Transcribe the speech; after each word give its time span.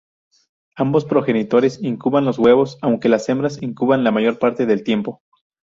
Ambos 0.75 1.05
progenitores 1.05 1.77
incuban 1.79 2.25
los 2.25 2.39
huevos, 2.39 2.79
aunque 2.81 3.07
las 3.07 3.29
hembras 3.29 3.61
incuban 3.61 4.03
la 4.03 4.09
mayor 4.09 4.39
parte 4.39 4.65
del 4.65 4.83
tiempo. 4.83 5.21